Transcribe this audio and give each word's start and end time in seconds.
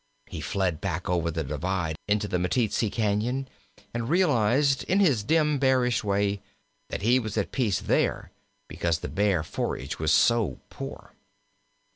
He 0.25 0.41
fled 0.41 0.81
back 0.81 1.07
over 1.07 1.29
the 1.29 1.43
Divide 1.43 1.95
into 2.07 2.27
the 2.27 2.39
Meteetsee 2.39 2.89
Cañon, 2.89 3.45
and 3.93 4.09
realized 4.09 4.83
in 4.85 4.99
his 4.99 5.21
dim, 5.23 5.59
bearish 5.59 6.03
way 6.03 6.41
that 6.89 7.03
he 7.03 7.19
was 7.19 7.37
at 7.37 7.51
peace 7.51 7.79
there 7.79 8.31
because 8.67 9.01
the 9.01 9.07
Bear 9.09 9.43
forage 9.43 9.99
was 9.99 10.11
so 10.11 10.57
poor. 10.71 11.13